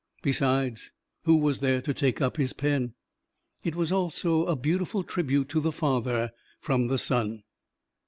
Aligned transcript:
Besides, 0.23 0.91
who 1.25 1.35
was 1.37 1.59
there 1.59 1.79
to 1.79 1.93
take 1.93 2.21
up 2.21 2.37
his 2.37 2.53
pen? 2.53 2.95
It 3.63 3.75
was 3.75 3.91
also 3.91 4.47
a 4.47 4.55
beautiful 4.55 5.03
tribute 5.03 5.47
to 5.49 5.59
the 5.59 5.71
father 5.71 6.31
from 6.59 6.87
the 6.87 6.97
son. 6.97 7.43